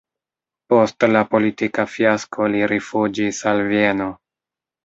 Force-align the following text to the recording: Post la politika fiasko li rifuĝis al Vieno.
Post 0.73 1.05
la 1.11 1.21
politika 1.33 1.85
fiasko 1.97 2.49
li 2.55 2.65
rifuĝis 2.75 3.45
al 3.53 3.63
Vieno. 3.73 4.13